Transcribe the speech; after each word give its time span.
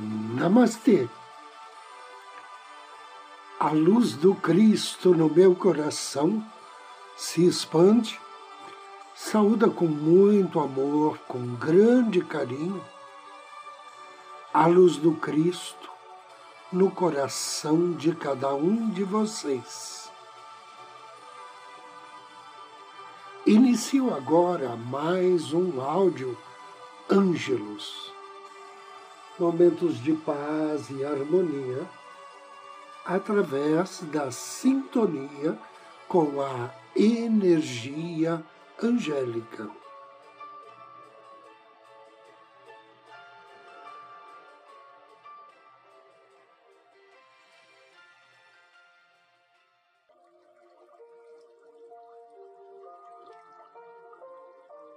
Namastê. 0.00 1.06
A 3.58 3.68
luz 3.68 4.14
do 4.14 4.34
Cristo 4.34 5.14
no 5.14 5.28
meu 5.28 5.54
coração 5.54 6.42
se 7.18 7.44
expande, 7.46 8.18
saúda 9.14 9.68
com 9.68 9.84
muito 9.84 10.58
amor, 10.58 11.18
com 11.28 11.54
grande 11.56 12.22
carinho, 12.24 12.82
a 14.54 14.66
luz 14.66 14.96
do 14.96 15.12
Cristo 15.12 15.90
no 16.72 16.90
coração 16.90 17.92
de 17.92 18.14
cada 18.14 18.54
um 18.54 18.88
de 18.88 19.04
vocês. 19.04 20.10
Inicio 23.44 24.14
agora 24.14 24.76
mais 24.76 25.52
um 25.52 25.78
áudio 25.82 26.38
Ângelos 27.10 28.18
momentos 29.40 30.02
de 30.02 30.12
paz 30.12 30.90
e 30.90 31.02
harmonia 31.02 31.88
através 33.06 34.02
da 34.12 34.30
sintonia 34.30 35.58
com 36.06 36.42
a 36.42 36.70
energia 36.94 38.44
angélica. 38.82 39.70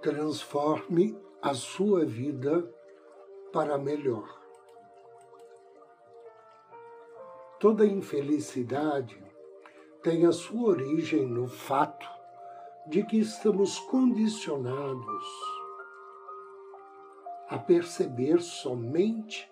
Transforme 0.01 1.17
a 1.41 1.53
sua 1.53 2.03
vida 2.03 2.69
para 3.53 3.77
melhor. 3.77 4.27
Toda 7.59 7.85
infelicidade 7.85 9.23
tem 10.01 10.25
a 10.25 10.31
sua 10.31 10.71
origem 10.71 11.25
no 11.25 11.47
fato 11.47 12.05
de 12.87 13.05
que 13.05 13.17
estamos 13.17 13.79
condicionados 13.79 15.25
a 17.47 17.57
perceber 17.59 18.41
somente 18.41 19.49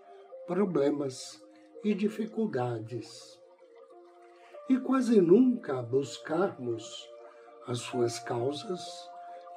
problemas 0.47 1.41
e 1.83 1.93
dificuldades 1.93 3.39
e 4.67 4.79
quase 4.79 5.21
nunca 5.21 5.81
buscarmos 5.81 7.07
as 7.67 7.79
suas 7.79 8.19
causas 8.19 8.81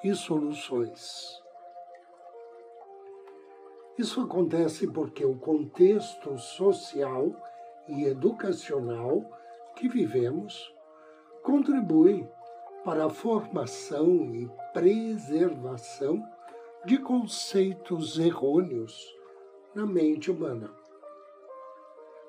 e 0.04 0.14
soluções. 0.14 1.43
Isso 3.96 4.20
acontece 4.20 4.88
porque 4.88 5.24
o 5.24 5.36
contexto 5.36 6.36
social 6.36 7.30
e 7.86 8.04
educacional 8.06 9.24
que 9.76 9.88
vivemos 9.88 10.74
contribui 11.44 12.28
para 12.84 13.06
a 13.06 13.10
formação 13.10 14.34
e 14.34 14.50
preservação 14.72 16.20
de 16.84 16.98
conceitos 16.98 18.18
errôneos 18.18 19.14
na 19.74 19.86
mente 19.86 20.30
humana. 20.30 20.74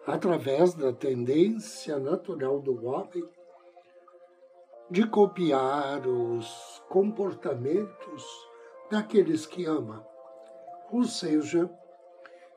Através 0.05 0.75
da 0.75 0.93
tendência 0.93 1.97
natural 1.97 2.59
do 2.61 2.85
homem 2.85 3.27
de 4.89 5.07
copiar 5.07 6.07
os 6.07 6.83
comportamentos 6.87 8.23
daqueles 8.91 9.47
que 9.47 9.65
ama 9.65 10.05
ou 10.91 11.03
seja, 11.03 11.69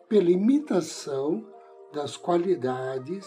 pela 0.09 0.31
imitação 0.31 1.47
das 1.93 2.17
qualidades 2.17 3.27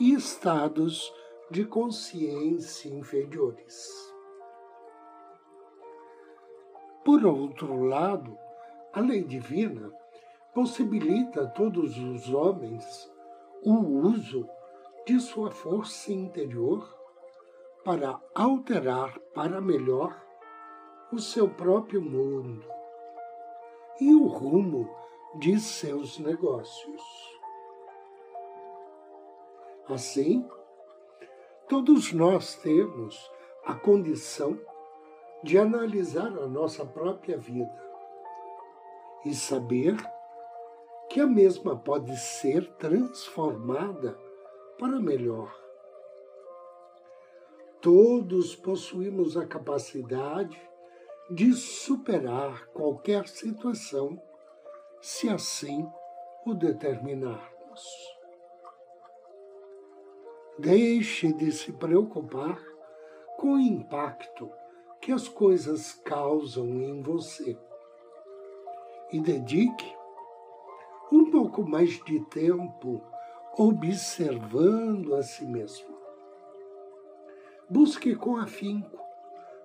e 0.00 0.12
estados 0.14 1.12
de 1.50 1.64
consciência 1.64 2.88
inferiores. 2.88 4.12
Por 7.04 7.24
outro 7.24 7.84
lado, 7.84 8.36
a 8.92 9.00
lei 9.00 9.22
divina 9.22 9.92
possibilita 10.54 11.42
a 11.42 11.46
todos 11.46 11.98
os 11.98 12.32
homens 12.32 13.10
o 13.62 13.74
uso 13.74 14.48
de 15.06 15.20
sua 15.20 15.50
força 15.50 16.12
interior 16.12 16.88
para 17.84 18.18
alterar 18.34 19.18
para 19.34 19.60
melhor 19.60 20.18
o 21.12 21.18
seu 21.18 21.48
próprio 21.48 22.00
mundo 22.00 22.64
e 24.00 24.14
o 24.14 24.26
rumo 24.26 24.88
de 25.36 25.58
seus 25.58 26.18
negócios. 26.18 27.02
Assim, 29.88 30.48
todos 31.68 32.12
nós 32.12 32.54
temos 32.56 33.30
a 33.64 33.74
condição 33.74 34.58
de 35.42 35.58
analisar 35.58 36.38
a 36.38 36.46
nossa 36.46 36.86
própria 36.86 37.36
vida 37.36 37.84
e 39.24 39.34
saber 39.34 39.96
que 41.08 41.20
a 41.20 41.26
mesma 41.26 41.76
pode 41.76 42.16
ser 42.16 42.72
transformada 42.76 44.18
para 44.78 44.98
melhor. 44.98 45.54
Todos 47.80 48.56
possuímos 48.56 49.36
a 49.36 49.46
capacidade 49.46 50.60
de 51.30 51.52
superar 51.54 52.66
qualquer 52.68 53.26
situação, 53.26 54.20
se 55.00 55.28
assim 55.28 55.88
o 56.44 56.52
determinarmos. 56.52 58.14
Deixe 60.58 61.32
de 61.32 61.50
se 61.50 61.72
preocupar 61.72 62.62
com 63.38 63.54
o 63.54 63.60
impacto 63.60 64.50
que 65.00 65.12
as 65.12 65.26
coisas 65.26 65.94
causam 66.04 66.66
em 66.66 67.02
você 67.02 67.58
e 69.10 69.20
dedique 69.20 69.94
um 71.10 71.30
pouco 71.30 71.62
mais 71.62 72.02
de 72.04 72.20
tempo 72.26 73.02
observando 73.56 75.14
a 75.14 75.22
si 75.22 75.44
mesmo. 75.46 75.94
Busque 77.68 78.14
com 78.14 78.36
afinco 78.36 78.98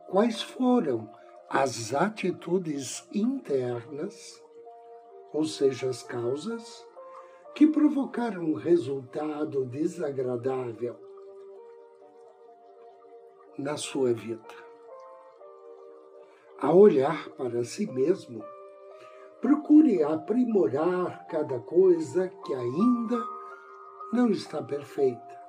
quais 0.07 0.41
foram 0.41 1.18
as 1.49 1.95
atitudes 1.95 3.09
internas, 3.11 4.39
ou 5.33 5.43
seja, 5.43 5.89
as 5.89 6.03
causas, 6.03 6.85
que 7.55 7.65
provocaram 7.65 8.43
um 8.43 8.53
resultado 8.53 9.65
desagradável 9.65 10.95
na 13.57 13.77
sua 13.77 14.13
vida. 14.13 14.69
A 16.59 16.71
olhar 16.71 17.29
para 17.29 17.63
si 17.63 17.91
mesmo, 17.91 18.43
procure 19.41 20.03
aprimorar 20.03 21.25
cada 21.27 21.59
coisa 21.59 22.29
que 22.45 22.53
ainda 22.53 23.25
não 24.13 24.29
está 24.29 24.61
perfeita. 24.61 25.39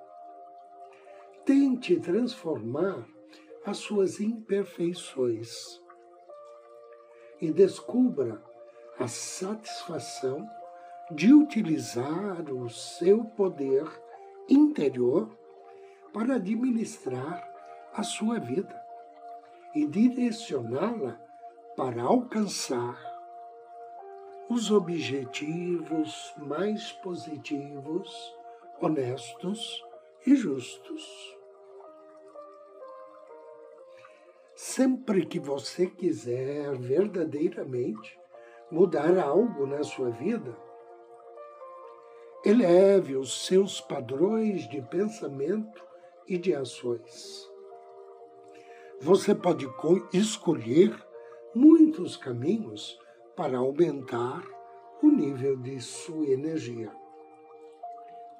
Tente 1.44 2.00
transformar 2.00 3.06
as 3.66 3.76
suas 3.76 4.18
imperfeições 4.18 5.80
e 7.40 7.50
descubra 7.50 8.42
a 8.98 9.08
satisfação 9.08 10.48
de 11.10 11.32
utilizar 11.32 12.52
o 12.52 12.68
seu 12.68 13.24
poder 13.24 13.84
interior 14.48 15.28
para 16.12 16.34
administrar 16.36 17.48
a 17.92 18.02
sua 18.02 18.38
vida 18.38 18.80
e 19.74 19.86
direcioná-la 19.86 21.20
para 21.76 22.02
alcançar 22.02 22.98
os 24.48 24.70
objetivos 24.70 26.34
mais 26.36 26.92
positivos, 26.92 28.34
honestos 28.80 29.82
e 30.26 30.34
justos. 30.34 31.39
Sempre 34.62 35.24
que 35.24 35.40
você 35.40 35.86
quiser 35.86 36.76
verdadeiramente 36.76 38.20
mudar 38.70 39.18
algo 39.18 39.66
na 39.66 39.82
sua 39.82 40.10
vida, 40.10 40.54
eleve 42.44 43.16
os 43.16 43.46
seus 43.46 43.80
padrões 43.80 44.68
de 44.68 44.82
pensamento 44.82 45.82
e 46.28 46.36
de 46.36 46.54
ações. 46.54 47.48
Você 49.00 49.34
pode 49.34 49.66
escolher 50.12 50.94
muitos 51.54 52.18
caminhos 52.18 53.00
para 53.34 53.56
aumentar 53.56 54.44
o 55.02 55.06
nível 55.06 55.56
de 55.56 55.80
sua 55.80 56.26
energia. 56.26 56.92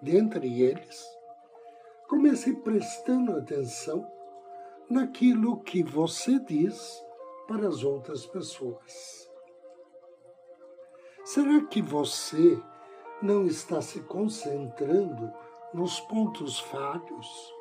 Dentre 0.02 0.64
eles, 0.64 1.02
comece 2.06 2.52
prestando 2.56 3.38
atenção 3.38 4.19
naquilo 4.91 5.61
que 5.61 5.85
você 5.85 6.41
diz 6.41 7.01
para 7.47 7.69
as 7.69 7.85
outras 7.85 8.27
pessoas. 8.27 9.31
Será 11.25 11.65
que 11.67 11.81
você 11.81 12.61
não 13.23 13.47
está 13.47 13.81
se 13.81 14.01
concentrando 14.01 15.33
nos 15.73 16.01
pontos 16.01 16.59
falhos, 16.59 17.55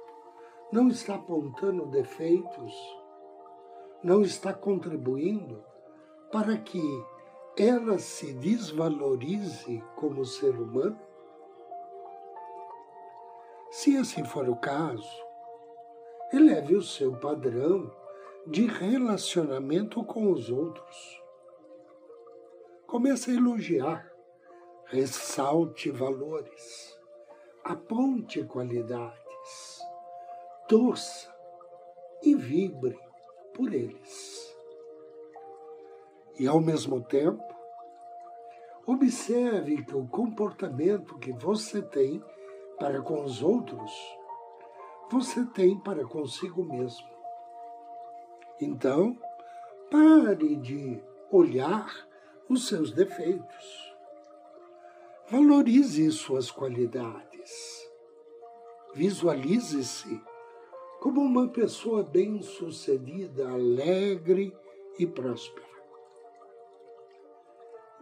não 0.72 0.88
está 0.88 1.16
apontando 1.16 1.86
defeitos, 1.86 2.74
não 4.04 4.24
está 4.24 4.52
contribuindo 4.52 5.64
para 6.31 6.58
que 6.58 6.81
ela 7.56 8.00
se 8.00 8.34
desvalorize 8.34 9.84
como 9.96 10.26
ser 10.26 10.56
humano? 10.60 11.00
Se 13.70 13.96
assim 13.98 14.24
for 14.24 14.50
o 14.50 14.56
caso, 14.56 15.29
eleve 16.34 16.76
o 16.76 16.81
seu 16.81 17.16
padrão 17.18 17.92
de 18.46 18.66
relacionamento 18.66 20.04
com 20.04 20.31
os 20.31 20.50
outros. 20.50 21.22
Comece 22.88 23.31
a 23.31 23.36
elogiar, 23.36 24.12
ressalte 24.86 25.92
valores, 25.92 27.00
aponte 27.64 28.44
qualidades, 28.44 29.80
torça 30.68 31.34
e 32.24 32.36
vibre 32.36 32.98
por 33.54 33.74
eles 33.74 34.50
e, 36.40 36.48
ao 36.48 36.62
mesmo 36.62 37.02
tempo, 37.02 37.44
observe 38.88 39.84
que 39.84 39.96
o 39.96 40.08
comportamento 40.08 41.20
que 41.20 41.34
você 41.34 41.81
tem 41.81 42.24
para 42.80 43.02
com 43.02 43.24
os 43.26 43.44
outros, 43.44 43.92
você 45.09 45.45
tem 45.45 45.77
para 45.77 46.06
consigo 46.06 46.63
mesmo. 46.63 47.07
Então, 48.61 49.17
pare 49.89 50.56
de 50.56 51.01
olhar 51.31 51.89
os 52.47 52.67
seus 52.67 52.91
defeitos. 52.91 53.95
Valorize 55.29 56.11
suas 56.11 56.51
qualidades. 56.51 57.89
Visualize-se 58.94 60.21
como 61.00 61.21
uma 61.21 61.47
pessoa 61.47 62.03
bem-sucedida, 62.03 63.50
alegre 63.50 64.56
e 64.97 65.06
próspera 65.06 65.69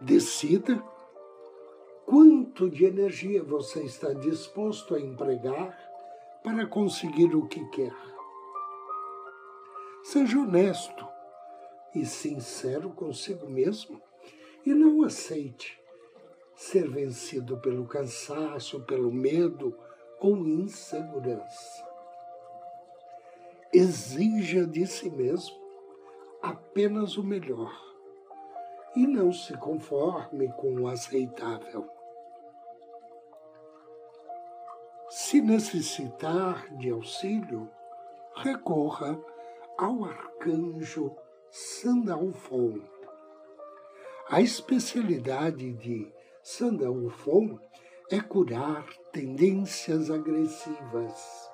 decida 0.00 0.82
quanto 2.06 2.70
de 2.70 2.84
energia 2.84 3.42
você 3.42 3.82
está 3.82 4.12
disposto 4.12 4.94
a 4.94 5.00
empregar 5.00 5.76
para 6.42 6.66
conseguir 6.66 7.34
o 7.34 7.46
que 7.46 7.64
quer. 7.66 7.94
Seja 10.02 10.38
honesto 10.38 11.06
e 11.94 12.06
sincero 12.06 12.90
consigo 12.90 13.48
mesmo 13.48 14.00
e 14.64 14.72
não 14.72 15.02
aceite 15.02 15.78
ser 16.54 16.88
vencido 16.88 17.58
pelo 17.58 17.86
cansaço, 17.86 18.80
pelo 18.80 19.12
medo 19.12 19.76
ou 20.20 20.36
insegurança. 20.36 21.86
Exija 23.72 24.66
de 24.66 24.86
si 24.86 25.10
mesmo 25.10 25.56
apenas 26.42 27.16
o 27.16 27.22
melhor 27.22 27.72
e 28.96 29.06
não 29.06 29.32
se 29.32 29.56
conforme 29.56 30.48
com 30.54 30.82
o 30.82 30.88
aceitável. 30.88 31.97
Se 35.28 35.40
necessitar 35.42 36.74
de 36.78 36.88
auxílio, 36.88 37.68
recorra 38.36 39.20
ao 39.76 40.06
arcanjo 40.06 41.14
Sandalfon. 41.50 42.80
A 44.30 44.40
especialidade 44.40 45.74
de 45.74 46.10
Sandalfon 46.42 47.58
é 48.10 48.20
curar 48.20 48.88
tendências 49.12 50.10
agressivas. 50.10 51.50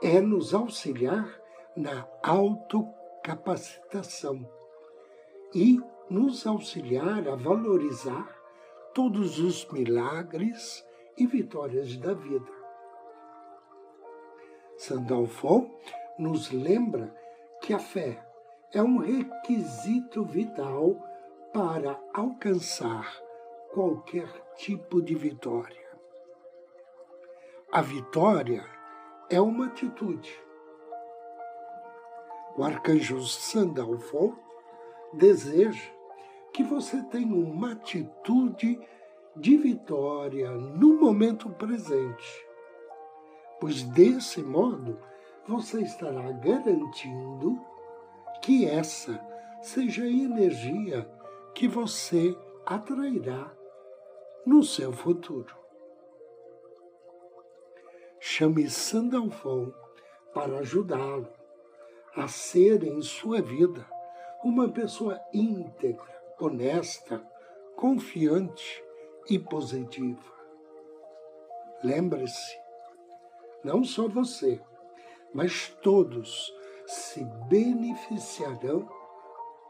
É 0.00 0.20
nos 0.20 0.54
auxiliar 0.54 1.36
na 1.76 2.06
autocapacitação 2.22 4.48
e 5.52 5.80
nos 6.08 6.46
auxiliar 6.46 7.26
a 7.26 7.34
valorizar 7.34 8.32
todos 8.94 9.40
os 9.40 9.68
milagres 9.72 10.86
e 11.16 11.26
vitórias 11.26 11.96
da 11.96 12.12
vida. 12.12 12.52
Sandalfo 14.76 15.70
nos 16.18 16.50
lembra 16.50 17.14
que 17.60 17.72
a 17.72 17.78
fé 17.78 18.24
é 18.72 18.82
um 18.82 18.98
requisito 18.98 20.24
vital 20.24 20.96
para 21.52 21.98
alcançar 22.12 23.08
qualquer 23.72 24.28
tipo 24.56 25.00
de 25.00 25.14
vitória. 25.14 25.84
A 27.70 27.80
vitória 27.80 28.64
é 29.30 29.40
uma 29.40 29.66
atitude. 29.66 30.42
O 32.56 32.62
arcanjo 32.62 33.20
Sandalfo 33.22 34.36
deseja 35.12 35.92
que 36.52 36.62
você 36.62 37.02
tenha 37.04 37.34
uma 37.34 37.72
atitude 37.72 38.80
de 39.36 39.56
vitória 39.56 40.50
no 40.52 41.00
momento 41.00 41.50
presente, 41.50 42.46
pois 43.60 43.82
desse 43.82 44.42
modo 44.42 44.98
você 45.46 45.82
estará 45.82 46.30
garantindo 46.32 47.60
que 48.40 48.64
essa 48.64 49.20
seja 49.60 50.04
a 50.04 50.08
energia 50.08 51.10
que 51.54 51.66
você 51.66 52.36
atrairá 52.64 53.52
no 54.46 54.62
seu 54.62 54.92
futuro. 54.92 55.54
Chame 58.20 58.70
Sandalfon 58.70 59.72
para 60.32 60.58
ajudá-lo 60.58 61.28
a 62.16 62.28
ser 62.28 62.84
em 62.84 63.02
sua 63.02 63.42
vida 63.42 63.86
uma 64.42 64.68
pessoa 64.68 65.20
íntegra, 65.32 66.22
honesta, 66.38 67.24
confiante 67.76 68.84
e 69.28 69.38
positiva. 69.38 70.32
Lembre-se, 71.82 72.58
não 73.62 73.84
só 73.84 74.08
você, 74.08 74.60
mas 75.32 75.68
todos 75.82 76.52
se 76.86 77.24
beneficiarão 77.48 78.88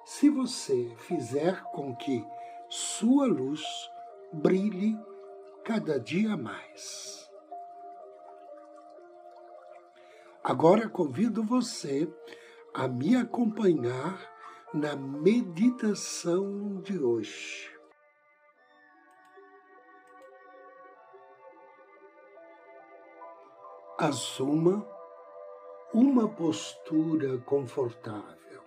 se 0.04 0.28
você 0.28 0.94
fizer 0.98 1.62
com 1.72 1.94
que 1.96 2.24
sua 2.68 3.26
luz 3.26 3.62
brilhe 4.32 4.98
cada 5.64 5.98
dia 5.98 6.36
mais. 6.36 7.30
Agora 10.42 10.88
convido 10.88 11.42
você 11.42 12.06
a 12.74 12.86
me 12.86 13.16
acompanhar 13.16 14.20
na 14.74 14.94
meditação 14.94 16.80
de 16.82 16.98
hoje. 16.98 17.73
Assuma 23.96 24.84
uma 25.92 26.28
postura 26.28 27.38
confortável. 27.46 28.62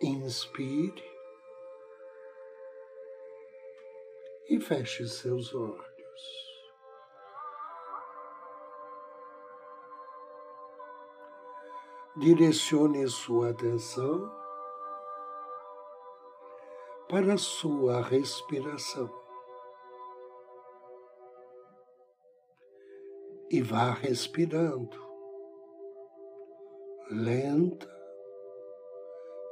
Inspire 0.00 1.04
e 4.48 4.58
feche 4.58 5.06
seus 5.06 5.54
olhos. 5.54 5.92
direcione 12.16 13.08
sua 13.08 13.50
atenção 13.50 14.30
para 17.08 17.38
sua 17.38 18.02
respiração 18.02 19.21
e 23.52 23.60
vá 23.60 23.90
respirando 23.90 24.96
lenta 27.10 27.86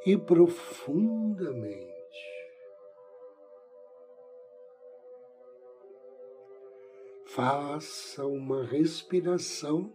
e 0.06 0.16
profundamente. 0.16 1.90
Faça 7.26 8.26
uma 8.26 8.64
respiração 8.64 9.92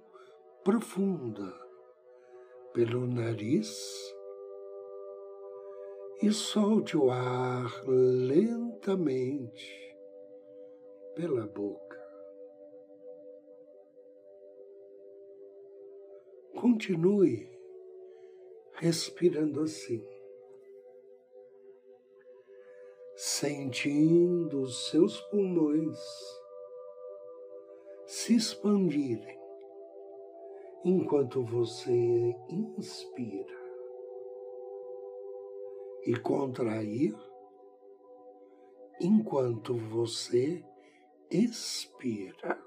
profunda 0.64 1.52
pelo 2.72 3.08
nariz 3.08 3.76
e 6.22 6.32
solte 6.32 6.96
o 6.96 7.10
ar 7.10 7.84
lentamente 7.88 9.98
pela 11.16 11.48
boca. 11.48 11.85
Continue 16.66 17.48
respirando 18.78 19.62
assim. 19.62 20.04
sentindo 23.16 24.62
os 24.64 24.90
seus 24.90 25.22
pulmões 25.30 26.00
se 28.08 28.36
expandirem 28.36 29.40
enquanto 30.84 31.44
você 31.44 32.36
inspira 32.50 33.56
e 36.08 36.16
contrair 36.16 37.16
enquanto 39.00 39.76
você 39.76 40.66
expira. 41.30 42.60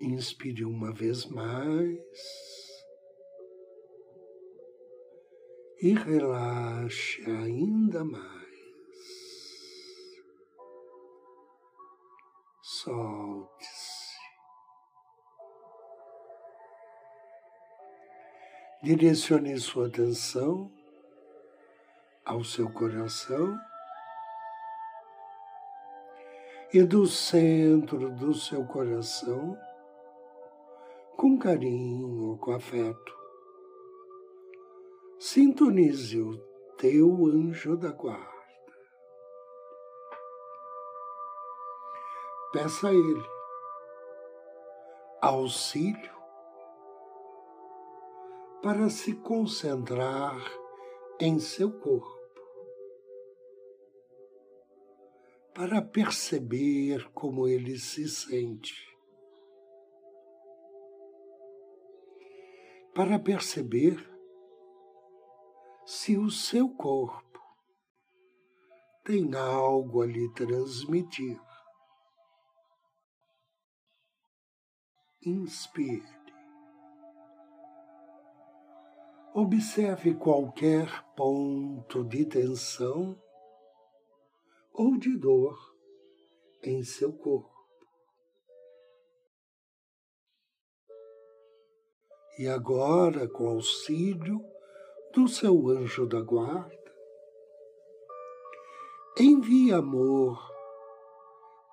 Inspire 0.00 0.64
uma 0.64 0.92
vez 0.92 1.26
mais 1.26 2.00
e 5.80 5.94
relaxe 5.94 7.22
ainda 7.30 8.02
mais. 8.04 8.30
Solte-se. 12.62 13.19
Direcione 18.82 19.58
sua 19.58 19.88
atenção 19.88 20.72
ao 22.24 22.42
seu 22.42 22.70
coração 22.72 23.58
e 26.72 26.82
do 26.82 27.06
centro 27.06 28.10
do 28.12 28.32
seu 28.32 28.64
coração 28.64 29.58
com 31.14 31.38
carinho, 31.38 32.38
com 32.38 32.52
afeto. 32.52 33.14
Sintonize 35.18 36.18
o 36.18 36.38
teu 36.78 37.26
anjo 37.26 37.76
da 37.76 37.90
guarda. 37.90 38.30
Peça 42.50 42.88
a 42.88 42.94
ele 42.94 43.40
auxílio 45.20 46.19
para 48.62 48.90
se 48.90 49.14
concentrar 49.14 50.36
em 51.18 51.38
seu 51.38 51.72
corpo, 51.80 52.18
para 55.54 55.82
perceber 55.82 57.10
como 57.12 57.48
ele 57.48 57.78
se 57.78 58.08
sente. 58.08 58.90
para 62.94 63.18
perceber 63.18 63.96
se 65.86 66.18
o 66.18 66.30
seu 66.30 66.68
corpo 66.68 67.40
tem 69.04 69.34
algo 69.34 70.02
a 70.02 70.06
lhe 70.06 70.28
transmitir. 70.34 71.40
Inspire. 75.24 76.19
Observe 79.32 80.14
qualquer 80.14 81.04
ponto 81.14 82.02
de 82.02 82.26
tensão 82.26 83.16
ou 84.72 84.98
de 84.98 85.16
dor 85.16 85.56
em 86.64 86.82
seu 86.82 87.12
corpo. 87.12 87.48
E 92.40 92.48
agora, 92.48 93.28
com 93.28 93.50
auxílio 93.50 94.44
do 95.14 95.28
seu 95.28 95.68
anjo 95.68 96.08
da 96.08 96.20
guarda, 96.20 96.92
envie 99.16 99.72
amor 99.72 100.44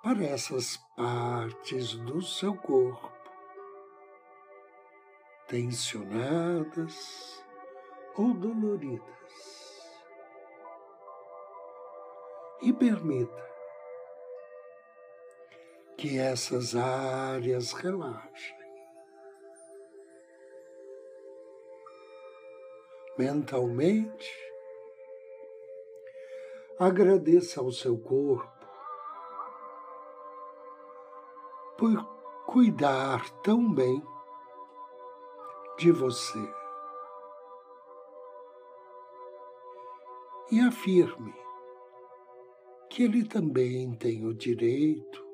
para 0.04 0.24
essas 0.24 0.78
partes 0.96 1.96
do 1.96 2.22
seu 2.22 2.56
corpo, 2.56 3.12
tensionadas 5.48 7.47
ou 8.18 8.34
doloridas. 8.34 9.08
E 12.62 12.74
permita 12.74 13.48
que 15.98 16.18
essas 16.18 16.76
áreas 16.76 17.72
relaxem. 17.74 18.58
mentalmente. 23.18 24.32
Agradeça 26.80 27.60
ao 27.60 27.72
seu 27.72 27.98
corpo 27.98 28.56
por 31.78 32.04
cuidar 32.46 33.28
tão 33.42 33.74
bem 33.74 34.04
de 35.78 35.92
você. 35.92 36.67
E 40.52 40.60
afirme 40.62 41.34
que 42.90 43.04
ele 43.04 43.26
também 43.26 43.94
tem 43.96 44.26
o 44.26 44.34
direito 44.34 45.26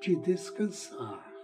de 0.00 0.16
descansar. 0.16 1.34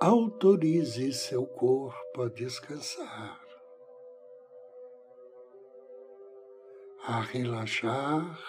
autorize 0.00 1.12
seu 1.12 1.46
corpo 1.46 2.22
a 2.22 2.28
descansar, 2.30 3.38
a 7.06 7.20
relaxar 7.20 8.40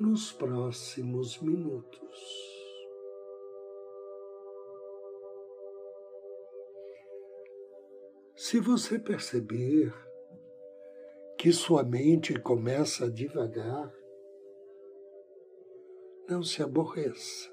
nos 0.00 0.32
próximos 0.32 1.38
minutos. 1.38 2.47
Se 8.48 8.58
você 8.58 8.98
perceber 8.98 9.92
que 11.36 11.52
sua 11.52 11.82
mente 11.82 12.32
começa 12.40 13.04
a 13.04 13.10
divagar, 13.10 13.92
não 16.26 16.42
se 16.42 16.62
aborreça 16.62 17.52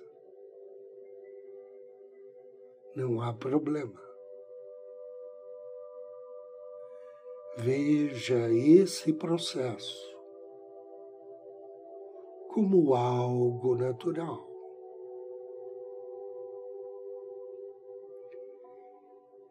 não 2.95 3.19
há 3.19 3.33
problema. 3.33 4.01
Veja 7.57 8.49
esse 8.49 9.11
processo 9.11 10.17
como 12.53 12.95
algo 12.95 13.75
natural. 13.75 14.54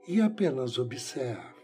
E 0.06 0.20
apenas 0.20 0.78
observe. 0.78 1.54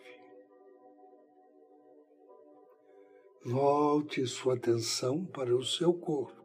Volte 3.44 4.26
sua 4.26 4.54
atenção 4.54 5.24
para 5.24 5.54
o 5.54 5.64
seu 5.64 5.94
corpo. 5.94 6.40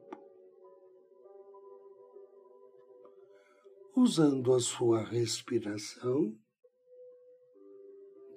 usando 3.95 4.53
a 4.53 4.59
sua 4.59 5.03
respiração 5.03 6.37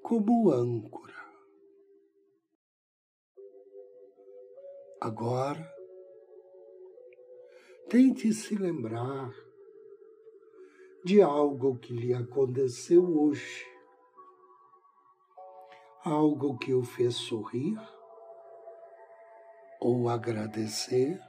como 0.03 0.53
âncora. 0.53 1.19
Agora, 5.01 5.69
tente 7.89 8.33
se 8.33 8.55
lembrar 8.55 9.35
de 11.05 11.23
algo 11.23 11.79
que 11.79 11.93
lhe 11.93 12.13
aconteceu 12.13 13.05
hoje, 13.21 13.67
algo 16.05 16.59
que 16.59 16.75
o 16.75 16.83
fez 16.83 17.15
sorrir 17.15 17.79
ou 19.81 20.09
agradecer 20.09 21.21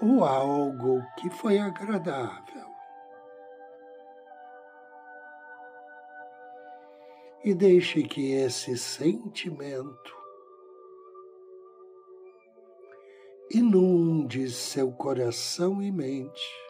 ou 0.00 0.22
algo 0.22 1.02
que 1.16 1.30
foi 1.30 1.58
agradável. 1.58 2.74
E 7.42 7.54
deixe 7.54 8.02
que 8.02 8.32
esse 8.32 8.76
sentimento 8.76 10.16
inunde 13.50 14.13
seu 14.50 14.90
coração 14.92 15.82
e 15.82 15.92
mente 15.92 16.64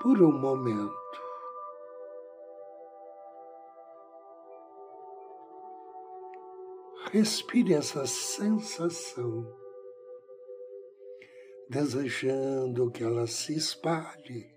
por 0.00 0.20
um 0.20 0.32
momento. 0.32 0.92
Respire 7.12 7.74
essa 7.74 8.06
sensação, 8.06 9.46
desejando 11.68 12.90
que 12.90 13.04
ela 13.04 13.26
se 13.26 13.54
espalhe 13.54 14.50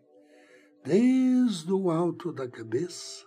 desde 0.84 1.72
o 1.74 1.92
alto 1.92 2.32
da 2.32 2.48
cabeça 2.48 3.26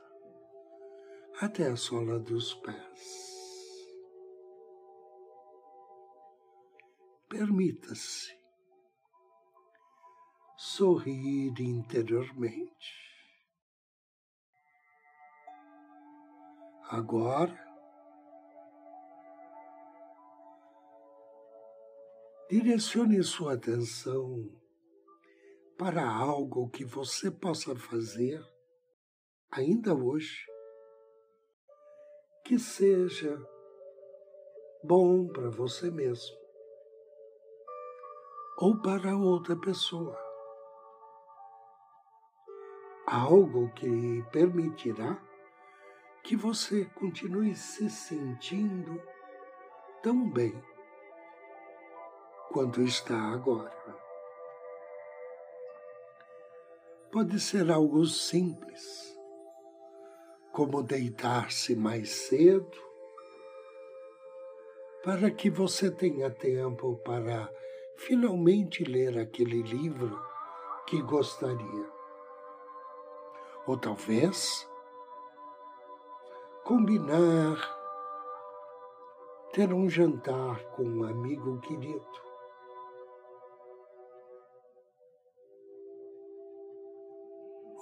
até 1.41 1.69
a 1.69 1.77
sola 1.77 2.19
dos 2.19 2.55
pés. 2.55 3.28
Permita-se 7.29 8.35
sorrir 10.57 11.53
interiormente. 11.61 12.95
Agora, 16.85 17.55
direcione 22.49 23.23
sua 23.23 23.53
atenção 23.53 24.51
para 25.77 26.11
algo 26.11 26.71
que 26.71 26.83
você 26.83 27.31
possa 27.31 27.77
fazer 27.77 28.43
ainda 29.51 29.95
hoje, 29.95 30.47
que 32.47 32.59
seja 32.59 33.39
bom 34.83 35.29
para 35.29 35.51
você 35.51 35.91
mesmo 35.91 36.48
ou 38.61 38.77
para 38.77 39.17
outra 39.17 39.55
pessoa. 39.55 40.19
Algo 43.07 43.71
que 43.71 44.23
permitirá 44.33 45.17
que 46.25 46.37
você 46.37 46.85
continue 46.87 47.55
se 47.55 47.89
sentindo 47.89 49.01
tão 50.03 50.29
bem 50.29 50.61
quanto 52.51 52.83
está 52.83 53.17
agora. 53.33 53.97
Pode 57.13 57.39
ser 57.41 57.71
algo 57.71 58.05
simples, 58.05 59.17
como 60.53 60.83
deitar-se 60.83 61.75
mais 61.77 62.11
cedo, 62.11 62.77
para 65.03 65.31
que 65.31 65.49
você 65.49 65.91
tenha 65.91 66.31
tempo 66.31 66.97
para 66.99 67.51
finalmente 67.99 68.85
ler 68.85 69.19
aquele 69.19 69.61
livro 69.61 70.19
que 70.87 71.03
gostaria. 71.03 71.87
Ou 73.67 73.77
talvez 73.77 74.67
combinar 76.65 77.57
ter 79.53 79.73
um 79.73 79.89
jantar 79.89 80.63
com 80.71 80.85
um 80.85 81.05
amigo 81.05 81.61
querido. 81.61 82.29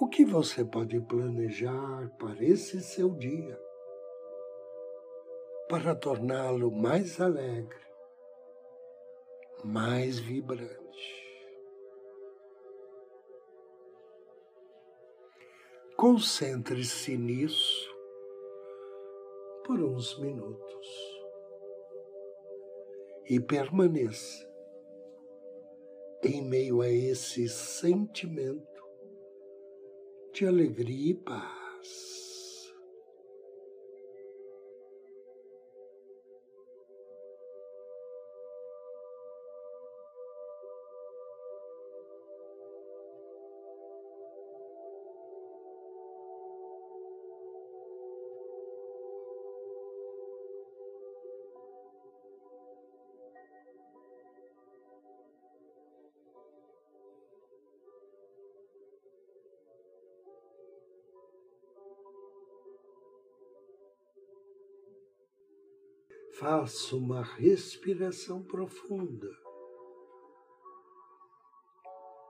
O 0.00 0.08
que 0.08 0.24
você 0.24 0.64
pode 0.64 1.00
planejar 1.00 2.10
para 2.18 2.42
esse 2.42 2.80
seu 2.80 3.10
dia 3.14 3.66
para 5.68 5.94
torná-lo 5.96 6.70
mais 6.70 7.20
alegre, 7.20 7.85
mais 9.64 10.18
vibrante? 10.18 10.76
Concentre-se 15.96 17.16
nisso 17.16 17.94
por 19.64 19.80
uns 19.80 20.18
minutos 20.18 21.16
e 23.28 23.40
permaneça 23.40 24.46
em 26.22 26.42
meio 26.42 26.80
a 26.80 26.88
esse 26.88 27.48
sentimento 27.48 28.84
de 30.32 30.46
alegria 30.46 31.10
e 31.10 31.14
paz. 31.14 32.15
Faça 66.38 66.94
uma 66.94 67.22
respiração 67.22 68.42
profunda, 68.42 69.30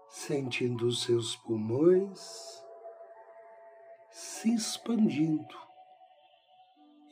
sentindo 0.08 0.86
os 0.86 1.02
seus 1.02 1.34
pulmões 1.34 2.64
se 4.12 4.54
expandindo 4.54 5.56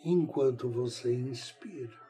enquanto 0.04 0.70
você 0.70 1.12
inspira 1.12 2.00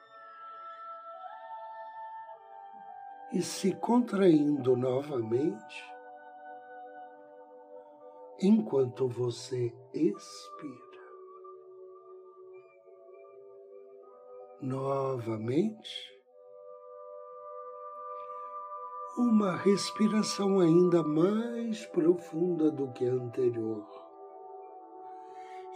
e 3.32 3.40
se 3.40 3.72
contraindo 3.76 4.76
novamente 4.76 5.94
enquanto 8.38 9.08
você 9.08 9.74
expira. 9.94 10.93
Novamente. 14.60 16.12
Uma 19.16 19.56
respiração 19.56 20.58
ainda 20.60 21.02
mais 21.02 21.86
profunda 21.86 22.70
do 22.70 22.90
que 22.92 23.06
a 23.06 23.12
anterior. 23.12 23.86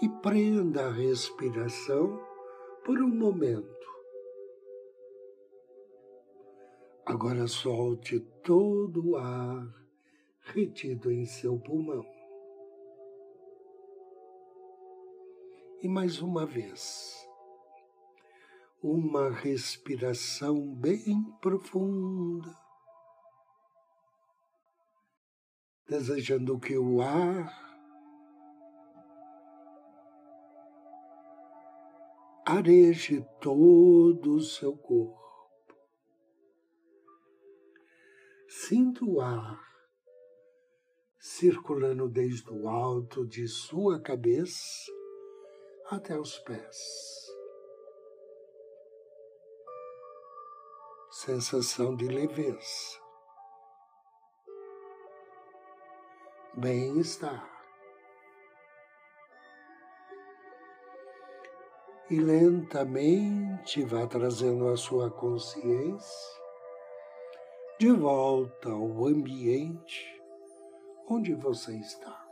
E 0.02 0.08
prenda 0.08 0.86
a 0.86 0.92
respiração 0.92 2.20
por 2.84 3.00
um 3.00 3.08
momento. 3.08 3.78
Agora 7.04 7.46
solte 7.46 8.20
todo 8.42 9.10
o 9.10 9.16
ar 9.16 9.66
retido 10.40 11.10
em 11.10 11.24
seu 11.24 11.58
pulmão. 11.58 12.04
E 15.80 15.88
mais 15.88 16.20
uma 16.20 16.44
vez 16.44 17.27
uma 18.82 19.30
respiração 19.30 20.74
bem 20.74 21.22
profunda, 21.40 22.54
desejando 25.88 26.58
que 26.60 26.78
o 26.78 27.00
ar 27.00 27.68
areje 32.46 33.26
todo 33.40 34.36
o 34.36 34.40
seu 34.40 34.76
corpo. 34.76 35.18
Sinta 38.48 39.04
o 39.04 39.20
ar 39.20 39.68
circulando 41.20 42.08
desde 42.08 42.50
o 42.50 42.68
alto 42.68 43.26
de 43.26 43.46
sua 43.46 44.00
cabeça 44.00 44.90
até 45.90 46.18
os 46.18 46.38
pés. 46.38 47.27
Sensação 51.18 51.96
de 51.96 52.06
leveza, 52.06 52.96
bem-estar. 56.54 57.44
E 62.08 62.20
lentamente 62.20 63.82
vá 63.82 64.06
trazendo 64.06 64.68
a 64.68 64.76
sua 64.76 65.10
consciência 65.10 66.40
de 67.80 67.90
volta 67.90 68.70
ao 68.70 69.04
ambiente 69.04 70.22
onde 71.08 71.34
você 71.34 71.76
está. 71.78 72.28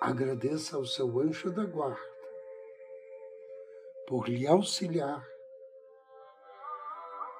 Agradeça 0.00 0.78
ao 0.78 0.86
seu 0.86 1.20
anjo 1.20 1.52
da 1.52 1.66
guarda 1.66 2.18
por 4.06 4.30
lhe 4.30 4.46
auxiliar 4.46 5.37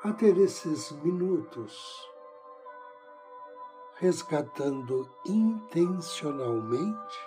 a 0.05 0.13
ter 0.13 0.39
esses 0.39 0.93
minutos 1.03 2.09
resgatando 3.97 5.13
intencionalmente 5.27 7.19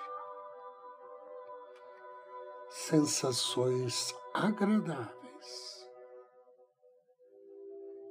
sensações 2.69 4.15
agradáveis 4.33 5.85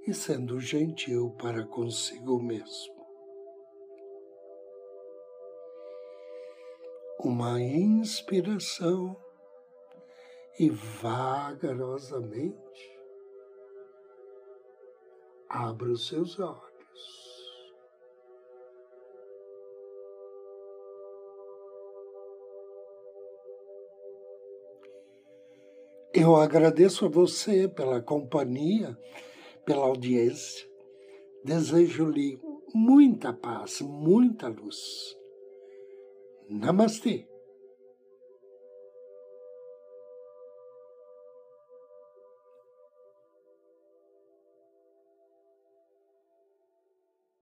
e 0.07 0.12
sendo 0.12 0.61
gentil 0.61 1.35
para 1.38 1.64
consigo 1.64 2.38
mesmo. 2.42 3.01
Uma 7.18 7.59
inspiração 7.62 9.16
e 10.59 10.68
vagarosamente 10.68 12.99
abra 15.50 15.90
os 15.90 16.06
seus 16.06 16.38
olhos. 16.38 16.70
Eu 26.14 26.36
agradeço 26.36 27.06
a 27.06 27.08
você 27.08 27.68
pela 27.68 28.00
companhia, 28.00 28.96
pela 29.64 29.86
audiência. 29.86 30.68
Desejo-lhe 31.44 32.40
muita 32.72 33.32
paz, 33.32 33.80
muita 33.80 34.48
luz. 34.48 35.16
Namastê. 36.48 37.29